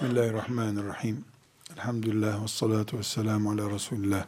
[0.00, 1.24] Bismillahirrahmanirrahim.
[1.74, 4.26] Elhamdülillah ve salatu ve selamu ala Resulullah.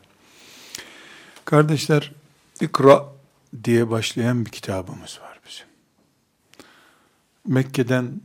[1.45, 2.13] Kardeşler,
[2.61, 3.07] İkra
[3.65, 5.67] diye başlayan bir kitabımız var bizim.
[7.47, 8.21] Mekke'den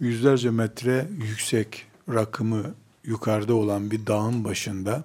[0.00, 2.74] yüzlerce metre yüksek rakımı
[3.04, 5.04] yukarıda olan bir dağın başında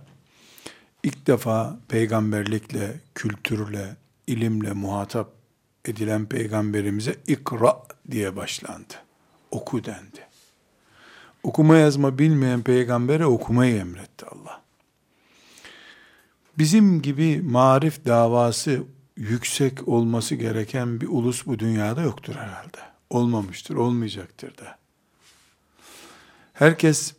[1.03, 3.95] ilk defa peygamberlikle, kültürle,
[4.27, 5.31] ilimle muhatap
[5.85, 8.93] edilen peygamberimize ikra diye başlandı.
[9.51, 10.28] Oku dendi.
[11.43, 14.61] Okuma yazma bilmeyen peygambere okumayı emretti Allah.
[16.57, 18.83] Bizim gibi marif davası
[19.17, 22.77] yüksek olması gereken bir ulus bu dünyada yoktur herhalde.
[23.09, 24.77] Olmamıştır, olmayacaktır da.
[26.53, 27.13] Herkes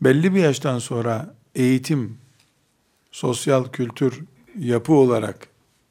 [0.00, 2.18] belli bir yaştan sonra eğitim,
[3.12, 4.24] sosyal kültür,
[4.58, 5.48] yapı olarak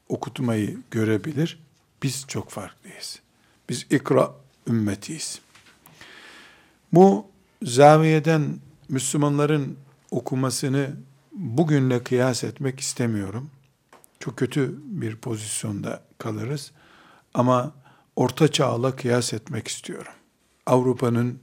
[0.08, 1.58] okutmayı görebilir.
[2.02, 3.20] Biz çok farklıyız.
[3.68, 4.34] Biz ikra
[4.68, 5.40] ümmetiyiz.
[6.92, 7.26] Bu
[7.62, 9.76] zaviyeden Müslümanların
[10.10, 10.96] okumasını
[11.32, 13.50] bugünle kıyas etmek istemiyorum.
[14.20, 16.72] Çok kötü bir pozisyonda kalırız.
[17.34, 17.72] Ama
[18.16, 20.12] orta çağla kıyas etmek istiyorum.
[20.66, 21.38] Avrupa'nın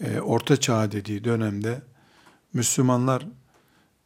[0.00, 1.82] e, orta çağ dediği dönemde
[2.52, 3.26] Müslümanlar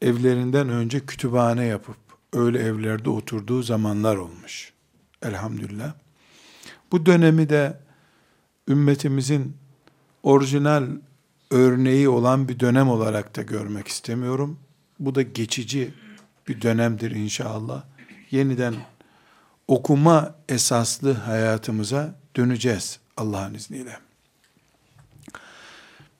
[0.02, 1.96] evlerinden önce kütüphane yapıp
[2.32, 4.72] öyle evlerde oturduğu zamanlar olmuş.
[5.22, 5.92] Elhamdülillah.
[6.92, 7.78] Bu dönemi de
[8.68, 9.56] ümmetimizin
[10.22, 10.86] orijinal
[11.50, 14.58] örneği olan bir dönem olarak da görmek istemiyorum.
[14.98, 15.94] Bu da geçici
[16.48, 17.82] bir dönemdir inşallah.
[18.30, 18.74] Yeniden
[19.68, 23.98] okuma esaslı hayatımıza döneceğiz Allah'ın izniyle.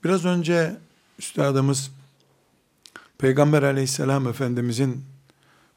[0.05, 0.77] Biraz önce
[1.19, 1.91] üstadımız
[3.19, 5.05] Peygamber aleyhisselam efendimizin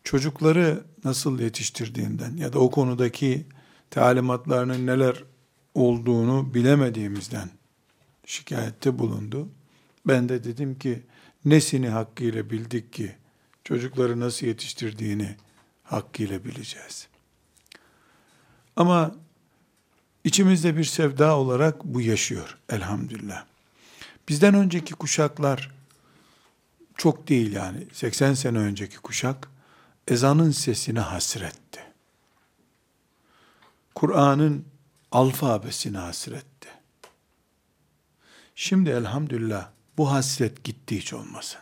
[0.04, 3.46] çocukları nasıl yetiştirdiğinden ya da o konudaki
[3.90, 5.24] talimatlarının neler
[5.74, 7.50] olduğunu bilemediğimizden
[8.26, 9.50] şikayette bulundu.
[10.08, 11.04] Ben de dedim ki
[11.46, 13.16] nesini hakkıyla bildik ki
[13.64, 15.36] çocukları nasıl yetiştirdiğini
[15.84, 17.08] hakkıyla bileceğiz.
[18.76, 19.16] Ama
[20.24, 23.46] içimizde bir sevda olarak bu yaşıyor elhamdülillah.
[24.30, 25.72] Bizden önceki kuşaklar
[26.98, 29.50] çok değil yani 80 sene önceki kuşak
[30.08, 31.80] ezanın sesine hasretti.
[33.96, 34.66] Kur'an'ın
[35.12, 36.70] alfabesine hasretti.
[38.56, 41.62] Şimdi elhamdülillah bu hasret gitti hiç olmasın.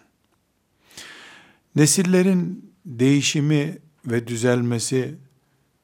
[1.75, 5.15] Nesillerin değişimi ve düzelmesi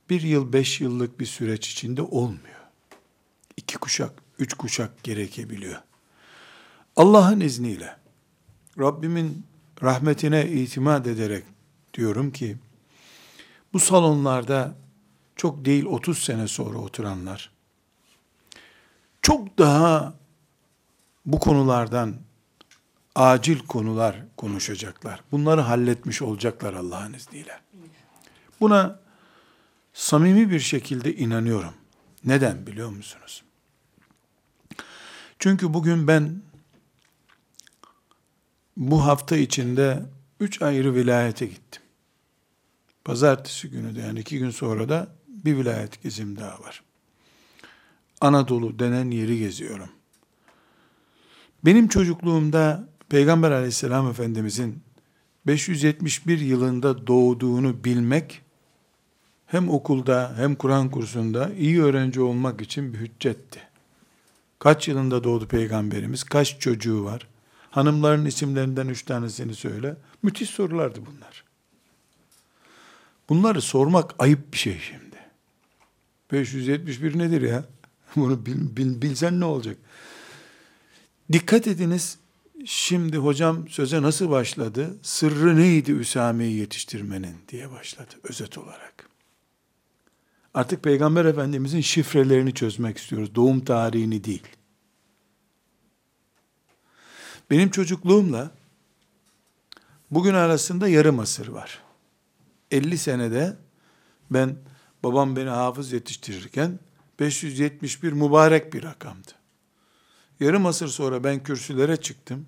[0.09, 2.59] bir yıl, beş yıllık bir süreç içinde olmuyor.
[3.57, 5.81] İki kuşak, üç kuşak gerekebiliyor.
[6.95, 7.97] Allah'ın izniyle,
[8.79, 9.45] Rabbimin
[9.83, 11.43] rahmetine itimat ederek
[11.93, 12.57] diyorum ki,
[13.73, 14.75] bu salonlarda
[15.35, 17.51] çok değil 30 sene sonra oturanlar,
[19.21, 20.18] çok daha
[21.25, 22.15] bu konulardan
[23.15, 25.23] acil konular konuşacaklar.
[25.31, 27.59] Bunları halletmiş olacaklar Allah'ın izniyle.
[28.59, 28.99] Buna
[29.93, 31.73] samimi bir şekilde inanıyorum.
[32.25, 33.43] Neden biliyor musunuz?
[35.39, 36.41] Çünkü bugün ben
[38.77, 40.03] bu hafta içinde
[40.39, 41.81] üç ayrı vilayete gittim.
[43.05, 46.83] Pazartesi günü de yani iki gün sonra da bir vilayet gezim daha var.
[48.21, 49.89] Anadolu denen yeri geziyorum.
[51.65, 54.83] Benim çocukluğumda Peygamber aleyhisselam efendimizin
[55.47, 58.41] 571 yılında doğduğunu bilmek
[59.47, 63.59] hem okulda hem Kur'an kursunda iyi öğrenci olmak için bir hüccetti.
[64.59, 66.23] Kaç yılında doğdu peygamberimiz?
[66.23, 67.27] Kaç çocuğu var?
[67.71, 69.95] Hanımların isimlerinden üç tanesini söyle.
[70.23, 71.43] Müthiş sorulardı bunlar.
[73.29, 75.15] Bunları sormak ayıp bir şey şimdi.
[76.31, 77.63] 571 nedir ya?
[78.15, 79.77] Bunu bil, bil, bilsen ne olacak?
[81.31, 82.17] Dikkat ediniz,
[82.65, 84.97] şimdi hocam söze nasıl başladı?
[85.01, 89.09] Sırrı neydi Üsame'yi yetiştirmenin diye başladı özet olarak.
[90.53, 93.35] Artık Peygamber Efendimizin şifrelerini çözmek istiyoruz.
[93.35, 94.47] Doğum tarihini değil.
[97.49, 98.51] Benim çocukluğumla
[100.11, 101.83] bugün arasında yarım asır var.
[102.71, 103.57] 50 senede
[104.31, 104.55] ben
[105.03, 106.79] babam beni hafız yetiştirirken
[107.19, 109.38] 571 mübarek bir rakamdı.
[110.39, 112.45] Yarım asır sonra ben kürsülere çıktım.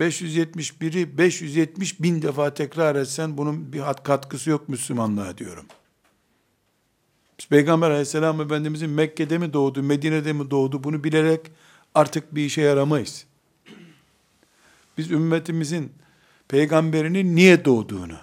[0.00, 5.66] 571'i 570 bin defa tekrar etsen bunun bir katkısı yok Müslümanlığa diyorum.
[7.38, 11.40] Biz Peygamber aleyhisselam efendimizin Mekke'de mi doğdu, Medine'de mi doğdu bunu bilerek
[11.94, 13.26] artık bir işe yaramayız.
[14.98, 15.92] Biz ümmetimizin
[16.48, 18.18] peygamberinin niye doğduğunu,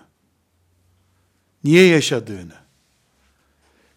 [1.63, 2.55] niye yaşadığını,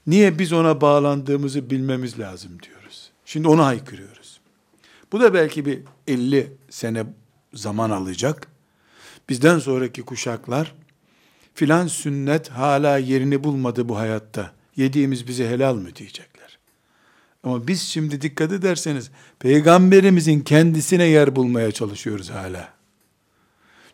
[0.06, 3.10] niye biz ona bağlandığımızı bilmemiz lazım diyoruz.
[3.24, 4.15] Şimdi onu haykırıyoruz.
[5.12, 7.06] Bu da belki bir 50 sene
[7.54, 8.48] zaman alacak.
[9.28, 10.74] Bizden sonraki kuşaklar
[11.54, 14.52] filan sünnet hala yerini bulmadı bu hayatta.
[14.76, 16.58] Yediğimiz bize helal mı diyecekler.
[17.42, 22.72] Ama biz şimdi dikkat ederseniz peygamberimizin kendisine yer bulmaya çalışıyoruz hala.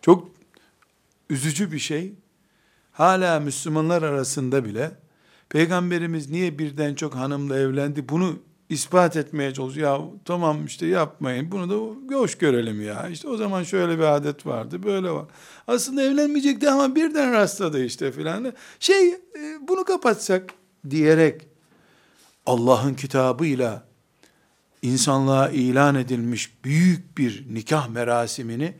[0.01, 0.29] Çok
[1.29, 2.13] üzücü bir şey.
[2.91, 4.91] Hala Müslümanlar arasında bile
[5.49, 8.39] peygamberimiz niye birden çok hanımla evlendi bunu
[8.73, 9.99] ispat etmeye çalışıyor.
[9.99, 13.09] Ya tamam işte yapmayın bunu da hoş görelim ya.
[13.09, 15.25] İşte o zaman şöyle bir adet vardı böyle var.
[15.67, 18.53] Aslında evlenmeyecekti ama birden rastladı işte filan.
[18.79, 19.17] Şey e,
[19.67, 20.49] bunu kapatsak
[20.89, 21.47] diyerek
[22.45, 23.83] Allah'ın kitabıyla
[24.81, 28.73] insanlığa ilan edilmiş büyük bir nikah merasimini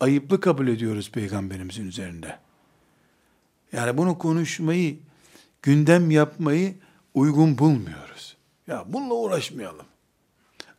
[0.00, 2.38] ayıplı kabul ediyoruz peygamberimizin üzerinde.
[3.72, 4.98] Yani bunu konuşmayı,
[5.62, 6.74] gündem yapmayı
[7.14, 8.36] uygun bulmuyoruz.
[8.70, 9.86] Ya bununla uğraşmayalım.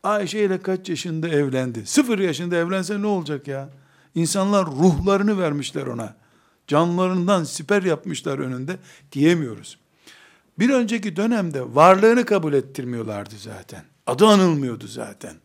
[0.04, 1.86] Ayşe ile kaç yaşında evlendi?
[1.86, 3.70] Sıfır yaşında evlense ne olacak ya?
[4.16, 6.16] İnsanlar ruhlarını vermişler ona.
[6.68, 8.78] Canlarından siper yapmışlar önünde
[9.12, 9.78] diyemiyoruz.
[10.60, 13.84] Bir önceki dönemde varlığını kabul ettirmiyorlardı zaten.
[14.08, 15.36] Adı anılmıyordu zaten.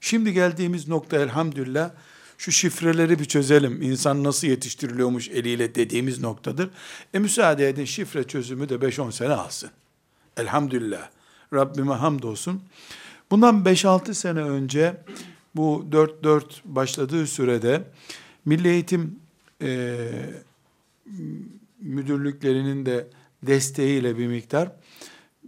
[0.00, 1.90] Şimdi geldiğimiz nokta elhamdülillah
[2.38, 3.82] şu şifreleri bir çözelim.
[3.82, 6.70] İnsan nasıl yetiştiriliyormuş eliyle dediğimiz noktadır.
[7.14, 9.70] E müsaade edin şifre çözümü de 5-10 sene alsın.
[10.36, 11.10] Elhamdülillah.
[11.54, 12.62] Rabbime hamdolsun.
[13.30, 14.96] Bundan 5-6 sene önce
[15.54, 17.84] bu 4-4 başladığı sürede
[18.44, 19.18] Milli Eğitim
[19.62, 19.98] e,
[21.80, 23.06] müdürlüklerinin de
[23.42, 24.72] desteğiyle bir miktar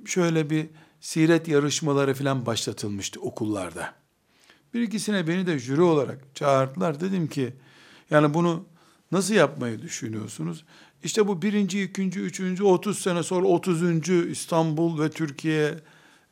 [0.05, 0.67] şöyle bir
[1.01, 3.95] siret yarışmaları falan başlatılmıştı okullarda.
[4.75, 7.01] Bir ikisine beni de jüri olarak çağırdılar.
[7.01, 7.53] Dedim ki
[8.11, 8.65] yani bunu
[9.13, 10.65] nasıl yapmayı düşünüyorsunuz?
[11.05, 15.75] İşte bu birinci, ikinci, üçüncü, otuz sene sonra otuzuncu İstanbul ve Türkiye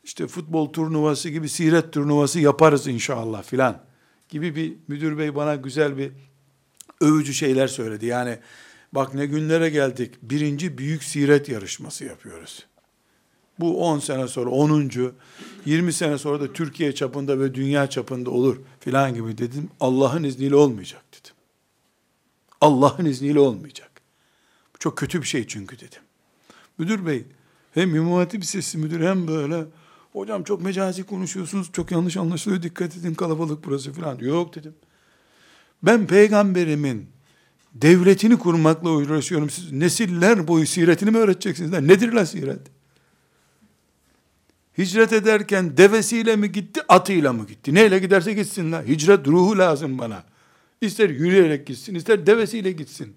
[0.03, 3.81] işte futbol turnuvası gibi siret turnuvası yaparız inşallah filan
[4.29, 6.11] gibi bir müdür bey bana güzel bir
[7.01, 8.05] övücü şeyler söyledi.
[8.05, 8.39] Yani
[8.91, 10.13] bak ne günlere geldik.
[10.21, 12.65] Birinci büyük siret yarışması yapıyoruz.
[13.59, 14.91] Bu 10 sene sonra 10.
[15.65, 19.69] 20 sene sonra da Türkiye çapında ve dünya çapında olur filan gibi dedim.
[19.79, 21.35] Allah'ın izniyle olmayacak dedim.
[22.61, 23.92] Allah'ın izniyle olmayacak.
[24.83, 26.01] Çok kötü bir şey çünkü dedim.
[26.77, 27.25] Müdür bey
[27.73, 29.65] hem İmam Hatip Lisesi müdür hem böyle
[30.13, 34.17] hocam çok mecazi konuşuyorsunuz çok yanlış anlaşılıyor dikkat edin kalabalık burası filan.
[34.17, 34.73] Yok dedim.
[35.83, 37.05] Ben peygamberimin
[37.73, 39.49] devletini kurmakla uğraşıyorum.
[39.49, 41.71] Siz nesiller boyu siretini mi öğreteceksiniz?
[41.71, 42.61] Nedir la siret?
[44.77, 47.73] Hicret ederken devesiyle mi gitti, atıyla mı gitti?
[47.73, 48.83] Neyle giderse gitsin la.
[48.83, 50.23] Hicret ruhu lazım bana.
[50.81, 53.15] İster yürüyerek gitsin, ister devesiyle gitsin.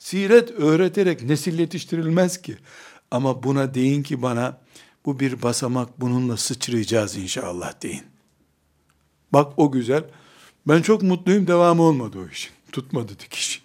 [0.00, 2.56] Siret öğreterek nesil yetiştirilmez ki.
[3.10, 4.58] Ama buna deyin ki bana,
[5.04, 8.04] bu bir basamak, bununla sıçrayacağız inşallah deyin.
[9.32, 10.04] Bak o güzel.
[10.68, 12.52] Ben çok mutluyum, devamı olmadı o işin.
[12.72, 13.62] Tutmadı dikiş.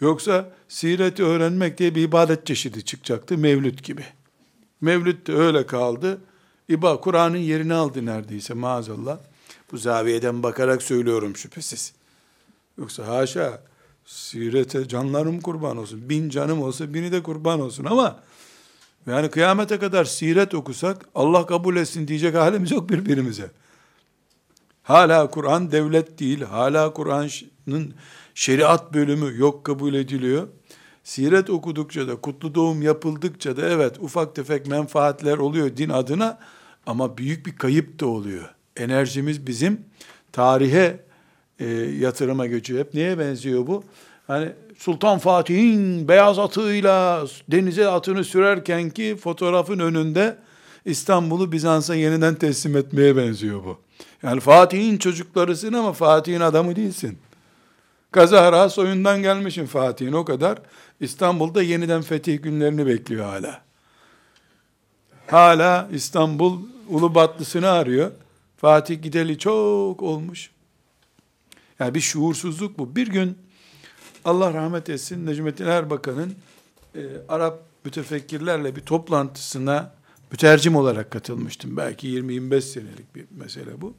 [0.00, 4.04] Yoksa sireti öğrenmek diye bir ibadet çeşidi çıkacaktı, mevlüt gibi.
[4.80, 6.20] Mevlüt de öyle kaldı.
[6.68, 9.18] İba Kur'an'ın yerini aldı neredeyse maazallah.
[9.72, 11.92] Bu zaviyeden bakarak söylüyorum şüphesiz.
[12.78, 13.67] Yoksa haşa
[14.08, 16.08] sirete canlarım kurban olsun.
[16.08, 18.20] Bin canım olsa bini de kurban olsun ama
[19.06, 23.50] yani kıyamete kadar siret okusak Allah kabul etsin diyecek halimiz yok birbirimize.
[24.82, 26.42] Hala Kur'an devlet değil.
[26.42, 27.94] Hala Kur'an'ın
[28.34, 30.48] şeriat bölümü yok kabul ediliyor.
[31.04, 36.38] Siret okudukça da, kutlu doğum yapıldıkça da evet ufak tefek menfaatler oluyor din adına
[36.86, 38.54] ama büyük bir kayıp da oluyor.
[38.76, 39.80] Enerjimiz bizim
[40.32, 41.07] tarihe
[41.60, 41.66] e,
[42.00, 42.80] yatırıma geçiyor.
[42.80, 43.84] Hep neye benziyor bu?
[44.26, 44.48] Hani
[44.78, 50.36] Sultan Fatih'in beyaz atıyla denize atını sürerken ki fotoğrafın önünde
[50.84, 53.78] İstanbul'u Bizans'a yeniden teslim etmeye benziyor bu.
[54.22, 57.18] Yani Fatih'in çocuklarısın ama Fatih'in adamı değilsin.
[58.10, 60.58] Kazara soyundan gelmişsin Fatih'in o kadar.
[61.00, 63.60] İstanbul'da yeniden fetih günlerini bekliyor hala.
[65.26, 68.10] Hala İstanbul Ulubatlısını arıyor.
[68.56, 70.50] Fatih gideli çok olmuş.
[71.78, 72.96] Yani bir şuursuzluk bu.
[72.96, 73.38] Bir gün
[74.24, 76.34] Allah rahmet etsin Necmettin Erbakan'ın
[76.94, 79.94] e, Arap mütefekkirlerle bir toplantısına
[80.32, 81.76] mütercim olarak katılmıştım.
[81.76, 83.94] Belki 20-25 senelik bir mesele bu.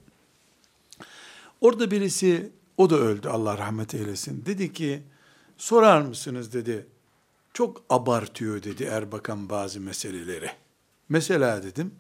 [1.61, 4.45] Orada birisi, o da öldü Allah rahmet eylesin.
[4.45, 5.03] Dedi ki,
[5.57, 6.85] sorar mısınız dedi,
[7.53, 10.51] çok abartıyor dedi Erbakan bazı meseleleri.
[11.09, 11.91] Mesela dedim,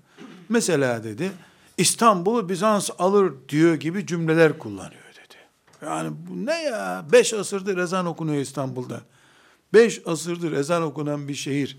[0.49, 1.31] mesela dedi,
[1.77, 4.98] İstanbul'u Bizans alır diyor gibi cümleler kullanıyor.
[5.81, 7.05] Yani bu ne ya?
[7.11, 9.01] Beş asırdır ezan okunuyor İstanbul'da.
[9.73, 11.77] Beş asırdır ezan okunan bir şehir.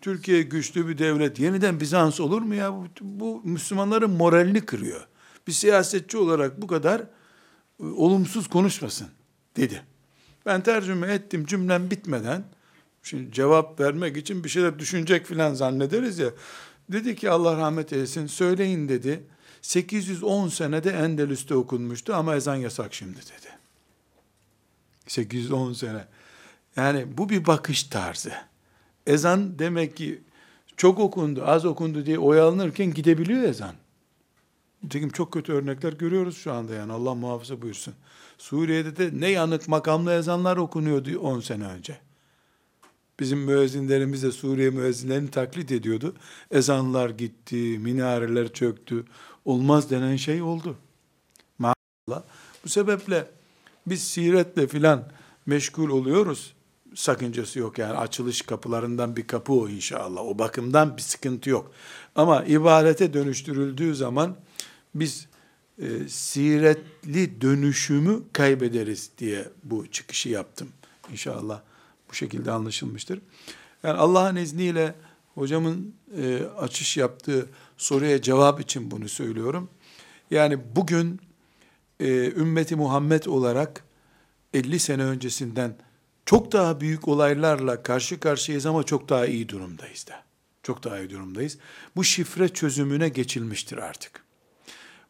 [0.00, 1.38] Türkiye güçlü bir devlet.
[1.38, 2.72] Yeniden Bizans olur mu ya?
[2.72, 5.06] Bu, bu Müslümanların moralini kırıyor.
[5.46, 9.08] bir siyasetçi olarak bu kadar e, olumsuz konuşmasın
[9.56, 9.82] dedi.
[10.46, 12.44] Ben tercüme ettim cümlem bitmeden,
[13.02, 16.30] şimdi cevap vermek için bir şeyler düşünecek filan zannederiz ya,
[16.92, 19.22] dedi ki Allah rahmet eylesin, söyleyin dedi,
[19.64, 23.48] 810 senede Endülüs'te okunmuştu ama ezan yasak şimdi dedi.
[25.06, 26.04] 810 sene.
[26.76, 28.32] Yani bu bir bakış tarzı.
[29.06, 30.20] Ezan demek ki
[30.76, 33.74] çok okundu, az okundu diye oyalanırken gidebiliyor ezan.
[34.82, 37.94] Nitekim çok kötü örnekler görüyoruz şu anda yani Allah muhafaza buyursun.
[38.38, 41.98] Suriye'de de ne yanık makamlı ezanlar okunuyordu 10 sene önce.
[43.20, 46.14] Bizim müezzinlerimiz de Suriye müezzinlerini taklit ediyordu.
[46.50, 49.04] Ezanlar gitti, minareler çöktü.
[49.44, 50.76] Olmaz denen şey oldu.
[51.58, 52.22] Maazallah.
[52.64, 53.30] Bu sebeple
[53.86, 55.04] biz siretle filan
[55.46, 56.54] meşgul oluyoruz.
[56.94, 60.22] Sakıncası yok yani açılış kapılarından bir kapı o inşallah.
[60.22, 61.72] O bakımdan bir sıkıntı yok.
[62.14, 64.36] Ama ibadete dönüştürüldüğü zaman
[64.94, 65.26] biz
[65.78, 70.68] e, siretli dönüşümü kaybederiz diye bu çıkışı yaptım.
[71.12, 71.60] İnşallah
[72.10, 73.20] bu şekilde anlaşılmıştır.
[73.82, 74.94] Yani Allah'ın izniyle
[75.34, 79.70] hocamın e, açış yaptığı soruya cevap için bunu söylüyorum.
[80.30, 81.20] Yani bugün
[82.00, 83.84] e, ümmeti Muhammed olarak
[84.54, 85.76] 50 sene öncesinden
[86.26, 90.24] çok daha büyük olaylarla karşı karşıyayız ama çok daha iyi durumdayız da.
[90.62, 91.58] Çok daha iyi durumdayız.
[91.96, 94.24] Bu şifre çözümüne geçilmiştir artık.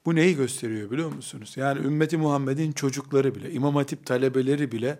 [0.06, 1.52] Bu neyi gösteriyor biliyor musunuz?
[1.56, 4.98] Yani ümmeti Muhammed'in çocukları bile, İmam Hatip talebeleri bile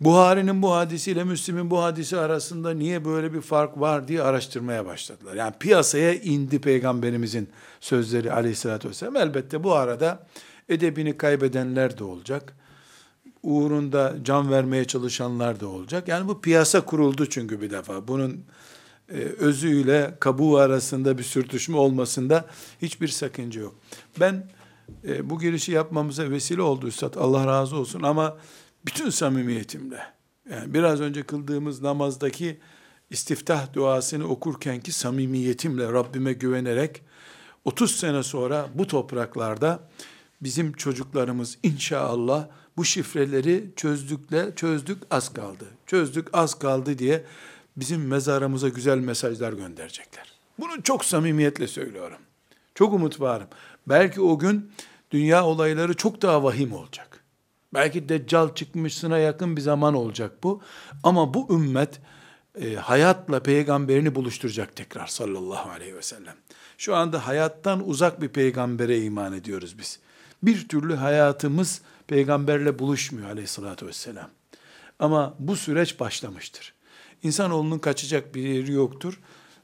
[0.00, 5.34] Buhari'nin bu hadisiyle Müslim'in bu hadisi arasında niye böyle bir fark var diye araştırmaya başladılar.
[5.34, 7.48] Yani piyasaya indi peygamberimizin
[7.80, 9.16] sözleri aleyhissalatü vesselam.
[9.16, 10.26] Elbette bu arada
[10.68, 12.56] edebini kaybedenler de olacak.
[13.42, 16.08] Uğrunda can vermeye çalışanlar da olacak.
[16.08, 18.08] Yani bu piyasa kuruldu çünkü bir defa.
[18.08, 18.44] Bunun
[19.08, 22.44] e, özüyle kabuğu arasında bir sürtüşme olmasında
[22.82, 23.74] hiçbir sakınca yok.
[24.20, 24.46] Ben
[25.08, 27.14] e, bu girişi yapmamıza vesile oldu Üstad.
[27.14, 28.36] Allah razı olsun ama
[28.86, 30.00] bütün samimiyetimle
[30.50, 32.60] yani biraz önce kıldığımız namazdaki
[33.10, 37.02] istiftah duasını okurkenki samimiyetimle Rabbime güvenerek
[37.64, 39.88] 30 sene sonra bu topraklarda
[40.40, 45.64] bizim çocuklarımız inşallah bu şifreleri çözdükle çözdük az kaldı.
[45.86, 47.24] Çözdük az kaldı diye
[47.76, 50.32] bizim mezarımıza güzel mesajlar gönderecekler.
[50.58, 52.18] Bunu çok samimiyetle söylüyorum.
[52.74, 53.48] Çok umut varım.
[53.88, 54.72] Belki o gün
[55.10, 57.13] dünya olayları çok daha vahim olacak.
[57.74, 60.62] Belki deccal çıkmışsına yakın bir zaman olacak bu.
[61.02, 62.00] Ama bu ümmet
[62.60, 66.36] e, hayatla peygamberini buluşturacak tekrar sallallahu aleyhi ve sellem.
[66.78, 69.98] Şu anda hayattan uzak bir peygambere iman ediyoruz biz.
[70.42, 74.30] Bir türlü hayatımız peygamberle buluşmuyor aleyhissalatü vesselam.
[74.98, 76.74] Ama bu süreç başlamıştır.
[77.22, 79.20] İnsanoğlunun kaçacak bir yeri yoktur.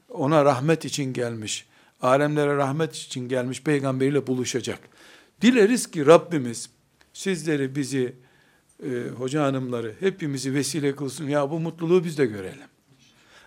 [0.09, 1.67] Ona rahmet için gelmiş,
[2.01, 4.79] alemlere rahmet için gelmiş peygamberiyle buluşacak.
[5.41, 6.69] Dileriz ki Rabbimiz
[7.13, 8.15] sizleri, bizi,
[8.83, 11.27] e, hoca hanımları hepimizi vesile kılsın.
[11.27, 12.67] Ya bu mutluluğu biz de görelim.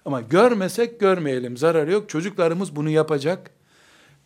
[0.04, 1.56] Ama görmesek görmeyelim.
[1.56, 2.08] Zararı yok.
[2.08, 3.50] Çocuklarımız bunu yapacak.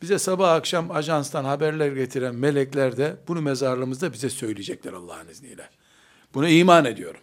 [0.03, 5.69] Bize sabah akşam ajanstan haberler getiren melekler de bunu mezarlığımızda bize söyleyecekler Allah'ın izniyle.
[6.35, 7.21] Buna iman ediyorum.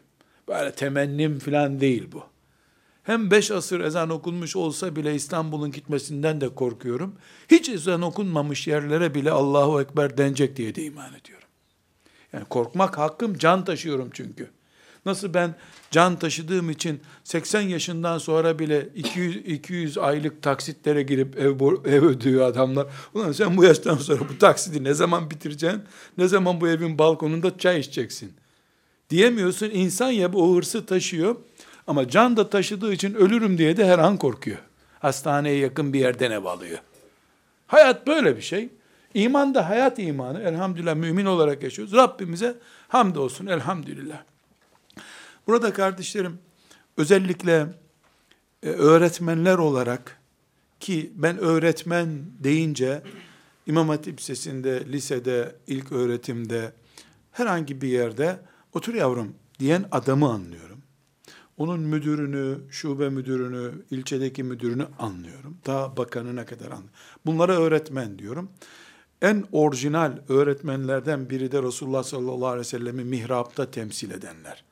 [0.48, 2.24] Böyle temennim falan değil bu.
[3.04, 7.16] Hem beş asır ezan okunmuş olsa bile İstanbul'un gitmesinden de korkuyorum.
[7.52, 11.45] Hiç ezan okunmamış yerlere bile Allahu Ekber denecek diye de iman ediyorum.
[12.36, 14.50] Yani korkmak hakkım, can taşıyorum çünkü.
[15.06, 15.56] Nasıl ben
[15.92, 22.48] can taşıdığım için 80 yaşından sonra bile 200, 200 aylık taksitlere girip ev, ev ödüyor
[22.48, 22.88] adamlar.
[23.14, 25.84] Ulan sen bu yaştan sonra bu taksidi ne zaman bitireceksin?
[26.18, 28.34] Ne zaman bu evin balkonunda çay içeceksin?
[29.10, 29.70] Diyemiyorsun.
[29.70, 31.36] İnsan ya bu hırsı taşıyor.
[31.88, 34.58] Ama can da taşıdığı için ölürüm diye de her an korkuyor.
[35.00, 36.80] Hastaneye yakın bir yerden ev alıyor.
[37.68, 38.70] Hayat böyle bir şey.
[39.16, 40.42] İman da hayat imanı.
[40.42, 41.94] Elhamdülillah mümin olarak yaşıyoruz.
[41.94, 42.58] Rabbimize
[42.88, 44.24] hamdolsun elhamdülillah.
[45.48, 46.40] Burada kardeşlerim
[46.98, 47.68] özellikle
[48.64, 50.22] e, öğretmenler olarak
[50.80, 53.02] ki ben öğretmen deyince
[53.66, 56.72] İmam Hatip Lisesi'nde, lisede, ilk öğretimde
[57.32, 58.40] herhangi bir yerde
[58.74, 60.80] otur yavrum diyen adamı anlıyorum.
[61.58, 65.58] Onun müdürünü, şube müdürünü, ilçedeki müdürünü anlıyorum.
[65.66, 66.90] Daha bakanına kadar anlıyorum.
[67.26, 68.50] Bunlara öğretmen diyorum.
[69.22, 74.64] En orijinal öğretmenlerden biri de Resulullah sallallahu aleyhi ve sellem'i mihrapta temsil edenler.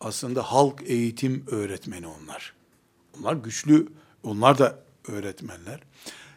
[0.00, 2.54] Aslında halk eğitim öğretmeni onlar.
[3.18, 3.88] Onlar güçlü,
[4.22, 4.78] onlar da
[5.08, 5.80] öğretmenler.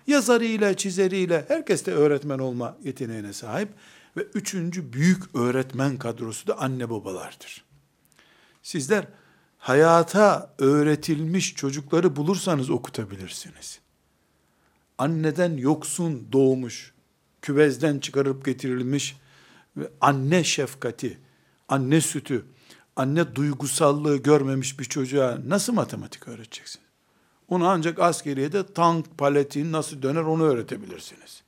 [0.08, 3.70] Yazarıyla, çizeriyle herkes de öğretmen olma yeteneğine sahip.
[4.18, 7.64] Ve üçüncü büyük öğretmen kadrosu da anne babalardır.
[8.64, 9.08] Sizler
[9.58, 13.80] hayata öğretilmiş çocukları bulursanız okutabilirsiniz.
[14.98, 16.93] Anneden yoksun doğmuş
[17.44, 19.18] küvezden çıkarıp getirilmiş
[19.78, 21.18] ve anne şefkati,
[21.70, 22.46] anne sütü,
[22.96, 26.82] anne duygusallığı görmemiş bir çocuğa nasıl matematik öğreteceksin?
[27.50, 31.44] Onu ancak askeriyede tank paleti nasıl döner onu öğretebilirsiniz.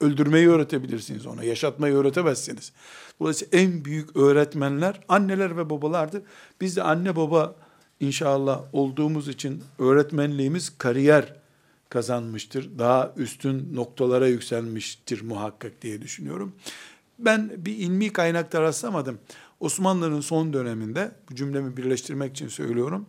[0.00, 2.72] Öldürmeyi öğretebilirsiniz ona, yaşatmayı öğretemezsiniz.
[3.20, 6.22] Dolayısıyla en büyük öğretmenler anneler ve babalardır.
[6.60, 7.54] Biz de anne baba
[8.00, 11.41] inşallah olduğumuz için öğretmenliğimiz kariyer
[11.92, 12.78] kazanmıştır.
[12.78, 16.52] Daha üstün noktalara yükselmiştir muhakkak diye düşünüyorum.
[17.18, 19.18] Ben bir ilmi kaynakta rastlamadım.
[19.60, 23.06] Osmanlı'nın son döneminde, bu cümlemi birleştirmek için söylüyorum,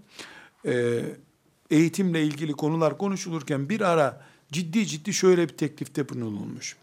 [1.69, 4.21] eğitimle ilgili konular konuşulurken bir ara
[4.51, 6.75] ciddi ciddi şöyle bir teklifte bulunulmuş.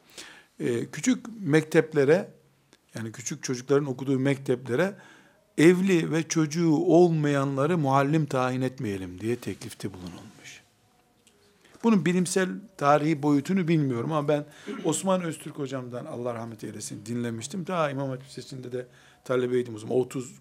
[0.92, 2.30] Küçük mekteplere,
[2.94, 4.94] yani küçük çocukların okuduğu mekteplere
[5.58, 10.39] evli ve çocuğu olmayanları muallim tayin etmeyelim diye teklifte bulunulmuş.
[11.84, 14.44] Bunun bilimsel tarihi boyutunu bilmiyorum ama ben
[14.84, 17.66] Osman Öztürk hocamdan Allah rahmet eylesin dinlemiştim.
[17.66, 18.86] Daha İmam Hatip Lisesi'nde de
[19.24, 19.96] talebeydim o zaman.
[19.96, 20.34] 30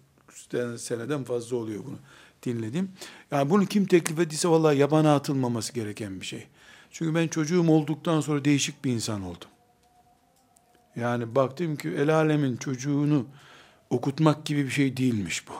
[0.76, 1.98] seneden fazla oluyor bunu
[2.42, 2.90] dinledim.
[3.30, 6.46] Yani bunu kim teklif ettiyse vallahi yabana atılmaması gereken bir şey.
[6.90, 9.48] Çünkü ben çocuğum olduktan sonra değişik bir insan oldum.
[10.96, 13.26] Yani baktım ki el alemin çocuğunu
[13.90, 15.52] okutmak gibi bir şey değilmiş bu.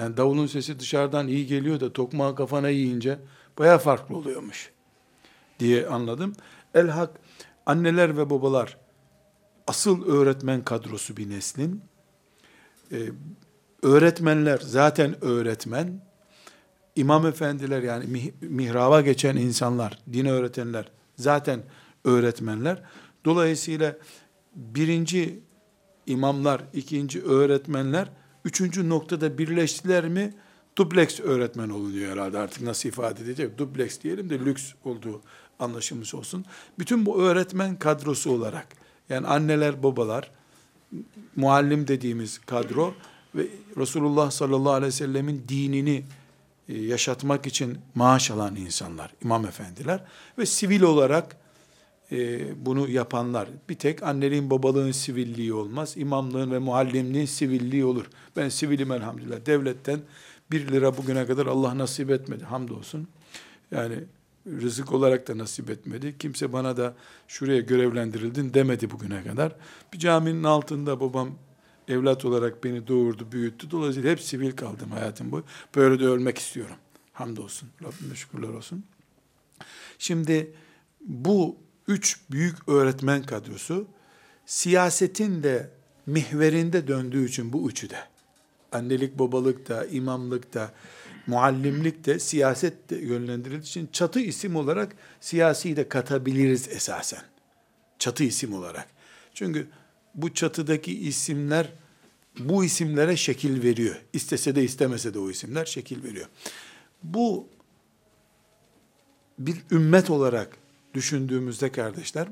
[0.00, 3.18] Yani davulun sesi dışarıdan iyi geliyor da tokmağı kafana yiyince
[3.58, 4.70] baya farklı oluyormuş
[5.58, 6.32] diye anladım.
[6.74, 7.10] El hak
[7.66, 8.76] anneler ve babalar
[9.66, 11.82] asıl öğretmen kadrosu bir neslin.
[12.92, 12.96] Ee,
[13.82, 16.00] öğretmenler zaten öğretmen.
[16.96, 21.62] İmam efendiler yani mihraba geçen insanlar, din öğretenler zaten
[22.04, 22.82] öğretmenler.
[23.24, 23.96] Dolayısıyla
[24.54, 25.40] birinci
[26.06, 28.08] imamlar, ikinci öğretmenler,
[28.44, 30.34] üçüncü noktada birleştiler mi
[30.78, 33.58] dubleks öğretmen oluyor herhalde artık nasıl ifade edecek?
[33.58, 35.22] Dubleks diyelim de lüks olduğu
[35.58, 36.44] anlaşılmış olsun.
[36.78, 38.66] Bütün bu öğretmen kadrosu olarak
[39.08, 40.30] yani anneler, babalar,
[41.36, 42.94] muallim dediğimiz kadro
[43.34, 46.04] ve Resulullah sallallahu aleyhi ve sellemin dinini
[46.68, 50.04] e, yaşatmak için maaş alan insanlar, imam efendiler
[50.38, 51.36] ve sivil olarak
[52.12, 53.48] e, bunu yapanlar.
[53.68, 55.94] Bir tek anneliğin babalığın sivilliği olmaz.
[55.96, 58.06] İmamlığın ve muallimliğin sivilliği olur.
[58.36, 59.46] Ben sivilim elhamdülillah.
[59.46, 60.00] Devletten
[60.50, 62.44] bir lira bugüne kadar Allah nasip etmedi.
[62.44, 63.08] Hamdolsun.
[63.70, 64.04] Yani
[64.46, 66.18] rızık olarak da nasip etmedi.
[66.18, 66.94] Kimse bana da
[67.28, 69.56] şuraya görevlendirildin demedi bugüne kadar.
[69.92, 71.30] Bir caminin altında babam
[71.88, 73.70] evlat olarak beni doğurdu, büyüttü.
[73.70, 75.44] Dolayısıyla hep sivil kaldım hayatım boyu.
[75.76, 76.76] Böyle de ölmek istiyorum.
[77.12, 77.68] Hamdolsun.
[77.82, 78.84] Rabbime şükürler olsun.
[79.98, 80.52] Şimdi
[81.00, 81.56] bu
[81.88, 83.86] üç büyük öğretmen kadrosu
[84.46, 85.70] siyasetin de
[86.06, 87.98] mihverinde döndüğü için bu üçü de
[88.72, 90.72] annelik babalık da imamlık da
[91.26, 97.22] muallimlik de siyaset de yönlendirildiği için çatı isim olarak siyasi de katabiliriz esasen.
[97.98, 98.88] Çatı isim olarak.
[99.34, 99.66] Çünkü
[100.14, 101.72] bu çatıdaki isimler
[102.38, 103.96] bu isimlere şekil veriyor.
[104.12, 106.26] İstese de istemese de o isimler şekil veriyor.
[107.02, 107.48] Bu
[109.38, 110.56] bir ümmet olarak
[110.94, 112.28] düşündüğümüzde kardeşler,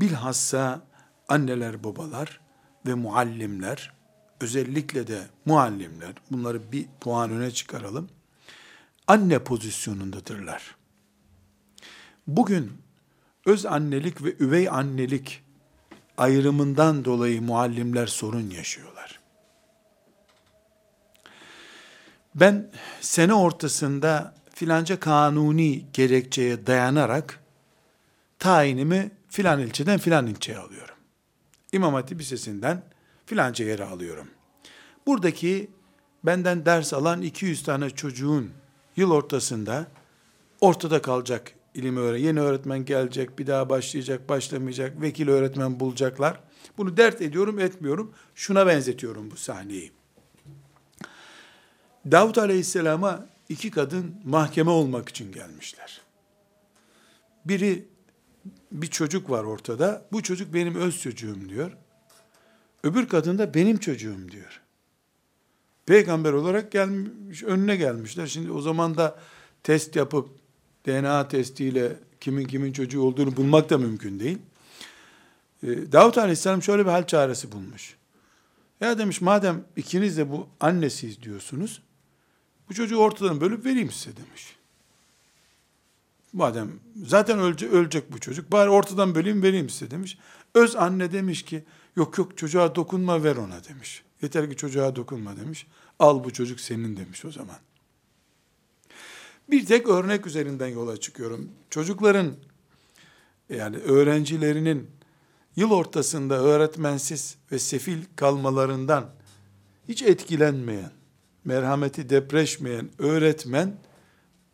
[0.00, 0.82] bilhassa
[1.28, 2.40] anneler, babalar
[2.86, 3.92] ve muallimler,
[4.40, 8.08] özellikle de muallimler, bunları bir puan öne çıkaralım,
[9.06, 10.76] anne pozisyonundadırlar.
[12.26, 12.72] Bugün
[13.46, 15.42] öz annelik ve üvey annelik
[16.18, 19.20] ayrımından dolayı muallimler sorun yaşıyorlar.
[22.34, 22.70] Ben
[23.00, 27.40] sene ortasında filanca kanuni gerekçeye dayanarak
[28.38, 30.94] tayinimi filan ilçeden filan ilçeye alıyorum.
[31.72, 32.82] İmam Hatip Lisesi'nden
[33.28, 34.28] filanca yere alıyorum.
[35.06, 35.70] Buradaki
[36.24, 38.50] benden ders alan 200 tane çocuğun
[38.96, 39.86] yıl ortasında
[40.60, 42.18] ortada kalacak ilim öğren.
[42.18, 46.40] Yeni öğretmen gelecek, bir daha başlayacak, başlamayacak, vekil öğretmen bulacaklar.
[46.78, 48.12] Bunu dert ediyorum, etmiyorum.
[48.34, 49.92] Şuna benzetiyorum bu sahneyi.
[52.10, 56.00] Davut Aleyhisselam'a iki kadın mahkeme olmak için gelmişler.
[57.44, 57.88] Biri
[58.72, 60.06] bir çocuk var ortada.
[60.12, 61.72] Bu çocuk benim öz çocuğum diyor.
[62.82, 64.60] Öbür kadın da benim çocuğum diyor.
[65.86, 68.26] Peygamber olarak gelmiş, önüne gelmişler.
[68.26, 69.18] Şimdi o zaman da
[69.62, 70.28] test yapıp
[70.86, 74.38] DNA testiyle kimin kimin çocuğu olduğunu bulmak da mümkün değil.
[75.62, 77.96] Ee, Davut Aleyhisselam şöyle bir hal çaresi bulmuş.
[78.80, 81.82] Ya demiş madem ikiniz de bu annesiyiz diyorsunuz,
[82.68, 84.56] bu çocuğu ortadan bölüp vereyim size demiş.
[86.32, 86.70] Madem
[87.06, 90.18] zaten ölecek, ölecek bu çocuk, bari ortadan böleyim vereyim size demiş.
[90.54, 91.64] Öz anne demiş ki,
[91.98, 94.02] yok yok çocuğa dokunma ver ona demiş.
[94.22, 95.66] Yeter ki çocuğa dokunma demiş.
[95.98, 97.56] Al bu çocuk senin demiş o zaman.
[99.50, 101.50] Bir tek örnek üzerinden yola çıkıyorum.
[101.70, 102.34] Çocukların
[103.48, 104.90] yani öğrencilerinin
[105.56, 109.10] yıl ortasında öğretmensiz ve sefil kalmalarından
[109.88, 110.90] hiç etkilenmeyen,
[111.44, 113.76] merhameti depreşmeyen öğretmen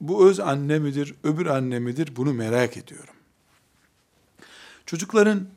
[0.00, 3.14] bu öz anne midir, öbür anne midir bunu merak ediyorum.
[4.86, 5.48] Çocukların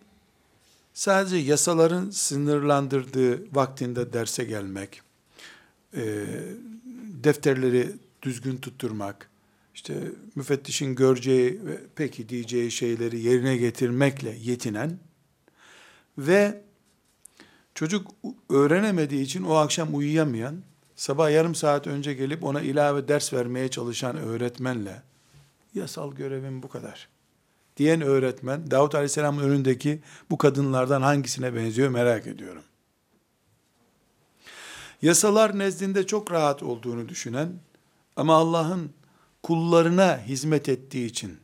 [0.98, 5.02] sadece yasaların sınırlandırdığı vaktinde derse gelmek,
[5.94, 6.26] e,
[7.24, 9.30] defterleri düzgün tutturmak,
[9.76, 15.00] işte müfettişin göreceği ve peki diyeceği şeyleri yerine getirmekle yetinen
[16.18, 16.62] ve
[17.76, 18.12] çocuk
[18.50, 20.62] öğrenemediği için o akşam uyuyamayan,
[20.96, 25.02] sabah yarım saat önce gelip ona ilave ders vermeye çalışan öğretmenle
[25.74, 27.17] yasal görevim bu kadar
[27.78, 32.64] diyen öğretmen Davut Aleyhisselam'ın önündeki bu kadınlardan hangisine benziyor merak ediyorum.
[35.02, 37.54] Yasalar nezdinde çok rahat olduğunu düşünen
[38.16, 38.92] ama Allah'ın
[39.44, 41.38] kullarına hizmet ettiği için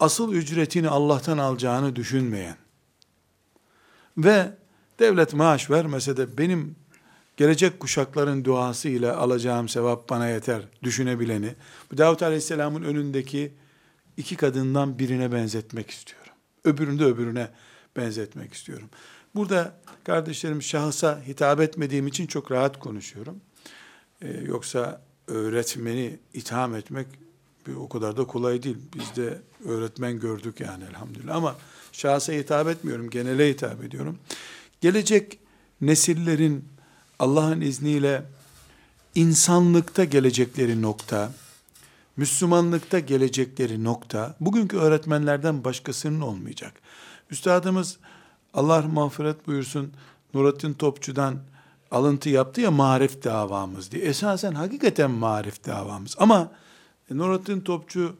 [0.00, 2.56] asıl ücretini Allah'tan alacağını düşünmeyen
[4.18, 4.52] ve
[4.98, 6.76] devlet maaş vermese de benim
[7.36, 11.54] gelecek kuşakların duası ile alacağım sevap bana yeter düşünebileni
[11.92, 13.52] bu Davut Aleyhisselam'ın önündeki
[14.16, 16.32] iki kadından birine benzetmek istiyorum.
[16.64, 17.48] Öbürünü de öbürüne
[17.96, 18.88] benzetmek istiyorum.
[19.34, 19.74] Burada
[20.04, 23.40] kardeşlerim şahsa hitap etmediğim için çok rahat konuşuyorum.
[24.22, 27.06] Ee, yoksa öğretmeni itham etmek
[27.76, 28.76] o kadar da kolay değil.
[28.94, 31.56] Biz de öğretmen gördük yani elhamdülillah ama
[31.92, 34.18] şahsa hitap etmiyorum, genele hitap ediyorum.
[34.80, 35.38] Gelecek
[35.80, 36.64] nesillerin
[37.18, 38.22] Allah'ın izniyle
[39.14, 41.32] insanlıkta gelecekleri nokta,
[42.16, 46.72] Müslümanlıkta gelecekleri nokta, bugünkü öğretmenlerden başkasının olmayacak.
[47.30, 47.98] Üstadımız
[48.54, 49.92] Allah mağfiret buyursun
[50.34, 51.38] Nurattin Topçu'dan
[51.90, 54.04] alıntı yaptı ya marif davamız diye.
[54.04, 56.14] Esasen hakikaten marif davamız.
[56.18, 56.52] Ama
[57.10, 58.16] Nurattin Topçu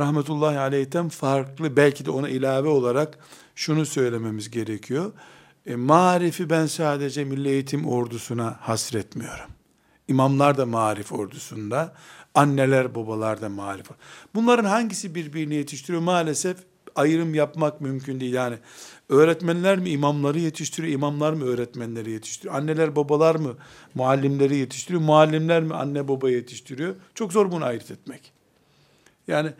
[0.00, 3.18] rahmetullahi aleyhten farklı belki de ona ilave olarak
[3.54, 5.12] şunu söylememiz gerekiyor.
[5.66, 9.50] E, marifi ben sadece Milli Eğitim Ordusu'na hasretmiyorum.
[10.08, 11.94] İmamlar da marif ordusunda,
[12.34, 13.86] anneler babalar da marif.
[14.34, 16.02] Bunların hangisi birbirini yetiştiriyor?
[16.02, 16.56] Maalesef
[16.96, 18.32] ayrım yapmak mümkün değil.
[18.32, 18.56] Yani
[19.08, 22.54] öğretmenler mi imamları yetiştiriyor, imamlar mı öğretmenleri yetiştiriyor?
[22.54, 23.56] Anneler babalar mı
[23.94, 26.94] muallimleri yetiştiriyor, muallimler mi anne baba yetiştiriyor?
[27.14, 28.32] Çok zor bunu ayırt etmek.
[29.28, 29.50] Yani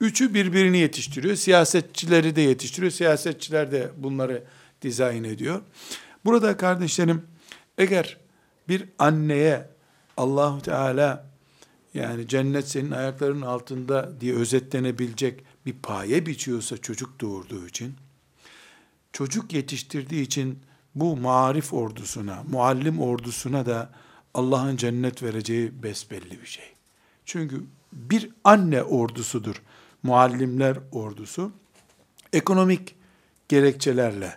[0.00, 4.44] üçü birbirini yetiştiriyor, siyasetçileri de yetiştiriyor, siyasetçiler de bunları
[4.82, 5.60] dizayn ediyor.
[6.24, 7.22] Burada kardeşlerim
[7.78, 8.16] eğer
[8.68, 9.68] bir anneye
[10.16, 11.31] Allahu Teala
[11.94, 17.94] yani cennet senin ayaklarının altında diye özetlenebilecek bir paye biçiyorsa çocuk doğurduğu için,
[19.12, 20.58] çocuk yetiştirdiği için
[20.94, 23.92] bu marif ordusuna, muallim ordusuna da
[24.34, 26.64] Allah'ın cennet vereceği besbelli bir şey.
[27.24, 29.62] Çünkü bir anne ordusudur
[30.02, 31.52] muallimler ordusu.
[32.32, 32.94] Ekonomik
[33.48, 34.36] gerekçelerle,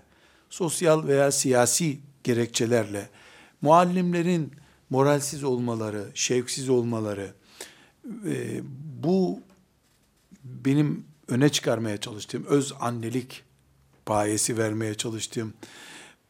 [0.49, 3.09] sosyal veya siyasi gerekçelerle
[3.61, 4.51] muallimlerin
[4.89, 7.33] moralsiz olmaları, şevksiz olmaları,
[8.25, 8.61] e,
[9.03, 9.39] bu
[10.43, 13.43] benim öne çıkarmaya çalıştığım, öz annelik
[14.05, 15.53] payesi vermeye çalıştığım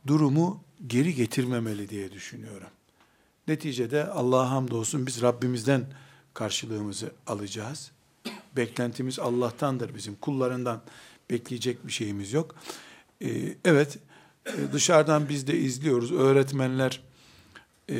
[0.08, 2.68] durumu geri getirmemeli diye düşünüyorum.
[3.48, 5.86] Neticede Allah'a hamdolsun biz Rabbimizden
[6.34, 7.92] karşılığımızı alacağız.
[8.56, 10.16] Beklentimiz Allah'tandır bizim.
[10.16, 10.82] Kullarından
[11.30, 12.56] bekleyecek bir şeyimiz yok.
[13.22, 13.98] Ee, evet,
[14.46, 16.12] e, dışarıdan biz de izliyoruz.
[16.12, 17.02] Öğretmenler
[17.90, 17.96] e,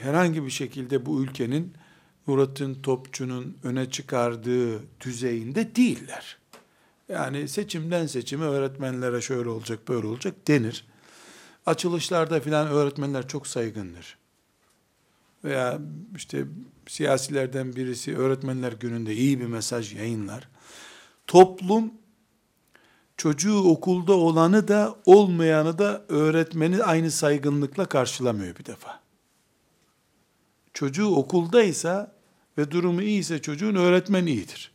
[0.00, 1.72] herhangi bir şekilde bu ülkenin
[2.26, 6.38] Nurattin Topçu'nun öne çıkardığı düzeyinde değiller.
[7.08, 10.84] Yani seçimden seçime öğretmenlere şöyle olacak böyle olacak denir.
[11.66, 14.18] Açılışlarda filan öğretmenler çok saygındır.
[15.44, 15.78] Veya
[16.16, 16.44] işte
[16.86, 20.48] siyasilerden birisi öğretmenler gününde iyi bir mesaj yayınlar.
[21.26, 21.92] Toplum
[23.16, 29.00] çocuğu okulda olanı da olmayanı da öğretmeni aynı saygınlıkla karşılamıyor bir defa.
[30.74, 32.15] Çocuğu okuldaysa
[32.58, 34.72] ve durumu iyiyse çocuğun öğretmen iyidir.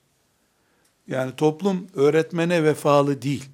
[1.08, 3.50] Yani toplum öğretmene vefalı değil.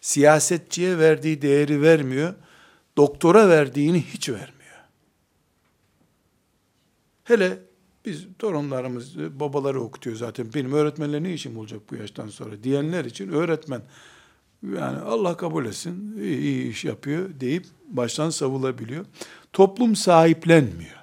[0.00, 2.34] Siyasetçiye verdiği değeri vermiyor.
[2.96, 4.52] Doktora verdiğini hiç vermiyor.
[7.24, 7.58] Hele
[8.06, 10.54] biz torunlarımız, babaları okutuyor zaten.
[10.54, 13.82] Benim öğretmenle ne işim olacak bu yaştan sonra diyenler için öğretmen
[14.62, 19.04] yani Allah kabul etsin, iyi, iyi iş yapıyor deyip baştan savulabiliyor.
[19.52, 20.96] Toplum sahiplenmiyor.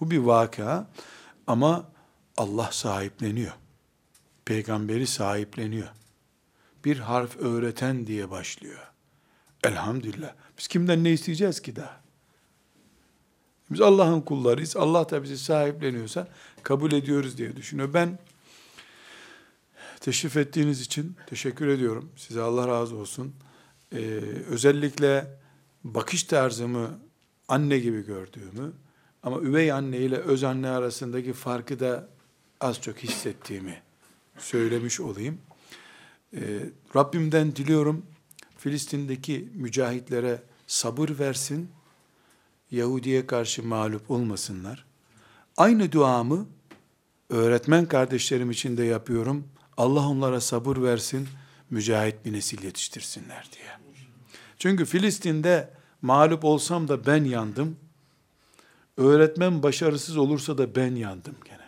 [0.00, 0.86] Bu bir vaka.
[1.46, 1.90] Ama
[2.36, 3.52] Allah sahipleniyor.
[4.44, 5.88] Peygamberi sahipleniyor.
[6.84, 8.92] Bir harf öğreten diye başlıyor.
[9.64, 10.34] Elhamdülillah.
[10.58, 12.00] Biz kimden ne isteyeceğiz ki daha?
[13.70, 14.76] Biz Allah'ın kullarıyız.
[14.76, 16.28] Allah da bizi sahipleniyorsa
[16.62, 17.94] kabul ediyoruz diye düşünüyor.
[17.94, 18.18] Ben
[20.04, 22.10] Teşrif ettiğiniz için teşekkür ediyorum.
[22.16, 23.34] Size Allah razı olsun.
[23.92, 23.98] Ee,
[24.50, 25.38] özellikle
[25.84, 26.98] bakış tarzımı
[27.48, 28.72] anne gibi gördüğümü
[29.24, 32.08] ama üvey anne ile öz anne arasındaki farkı da
[32.60, 33.82] az çok hissettiğimi
[34.38, 35.38] söylemiş olayım.
[36.34, 36.40] Ee,
[36.96, 38.06] Rabbimden diliyorum
[38.58, 41.70] Filistin'deki mücahitlere sabır versin,
[42.70, 44.84] Yahudi'ye karşı mağlup olmasınlar.
[45.56, 46.46] Aynı duamı
[47.30, 49.48] öğretmen kardeşlerim için de yapıyorum.
[49.76, 51.28] Allah onlara sabır versin,
[51.70, 53.66] mücahit bir nesil yetiştirsinler diye.
[54.58, 55.70] Çünkü Filistin'de
[56.02, 57.76] mağlup olsam da ben yandım.
[58.96, 61.64] Öğretmen başarısız olursa da ben yandım gene.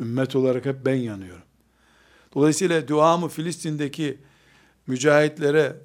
[0.00, 1.44] Ümmet olarak hep ben yanıyorum.
[2.34, 4.18] Dolayısıyla duamı Filistin'deki
[4.86, 5.76] mücahitlere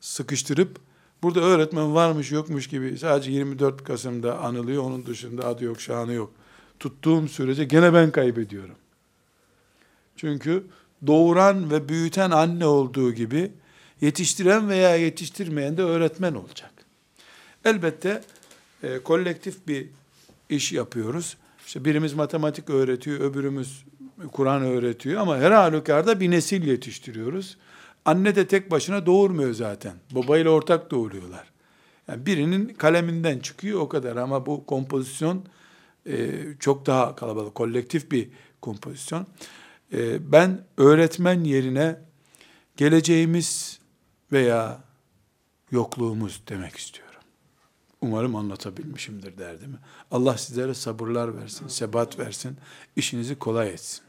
[0.00, 0.80] sıkıştırıp
[1.22, 4.82] burada öğretmen varmış yokmuş gibi sadece 24 Kasım'da anılıyor.
[4.82, 6.32] Onun dışında adı yok, şanı yok.
[6.80, 8.76] Tuttuğum sürece gene ben kaybediyorum.
[10.16, 10.66] Çünkü
[11.06, 13.52] doğuran ve büyüten anne olduğu gibi
[14.00, 16.72] yetiştiren veya yetiştirmeyen de öğretmen olacak.
[17.64, 18.22] Elbette
[18.82, 19.86] e, kolektif bir
[20.48, 21.36] iş yapıyoruz.
[21.66, 23.84] İşte birimiz matematik öğretiyor, öbürümüz
[24.32, 27.56] Kur'an öğretiyor ama her halükarda bir nesil yetiştiriyoruz.
[28.04, 29.92] Anne de tek başına doğurmuyor zaten.
[30.10, 31.46] Babayla ortak doğuruyorlar.
[32.08, 35.44] Yani birinin kaleminden çıkıyor o kadar ama bu kompozisyon
[36.06, 38.28] e, çok daha kalabalık, kolektif bir
[38.60, 39.26] kompozisyon.
[39.92, 41.96] E, ben öğretmen yerine
[42.76, 43.78] geleceğimiz
[44.32, 44.80] veya
[45.70, 47.05] yokluğumuz demek istiyorum.
[48.06, 49.76] Umarım anlatabilmişimdir derdimi.
[50.10, 52.56] Allah sizlere sabırlar versin, sebat versin,
[52.96, 54.05] işinizi kolay etsin.